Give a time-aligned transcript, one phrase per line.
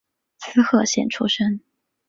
[0.39, 1.61] 滋贺县出身。